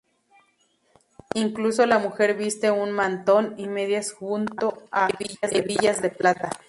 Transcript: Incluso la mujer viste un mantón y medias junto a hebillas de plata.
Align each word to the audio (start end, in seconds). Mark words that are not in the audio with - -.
Incluso 1.35 1.85
la 1.85 1.99
mujer 1.99 2.33
viste 2.35 2.71
un 2.71 2.91
mantón 2.91 3.53
y 3.59 3.67
medias 3.67 4.11
junto 4.13 4.81
a 4.91 5.07
hebillas 5.43 6.01
de 6.01 6.09
plata. 6.09 6.49